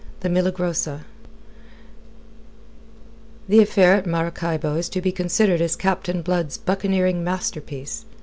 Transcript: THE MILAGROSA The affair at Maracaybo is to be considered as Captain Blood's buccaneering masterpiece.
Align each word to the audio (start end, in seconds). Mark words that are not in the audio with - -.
THE 0.21 0.29
MILAGROSA 0.29 1.05
The 3.47 3.59
affair 3.59 3.93
at 3.97 4.07
Maracaybo 4.07 4.75
is 4.75 4.89
to 4.89 4.99
be 4.99 5.11
considered 5.11 5.61
as 5.61 5.75
Captain 5.75 6.23
Blood's 6.23 6.57
buccaneering 6.57 7.23
masterpiece. 7.23 8.05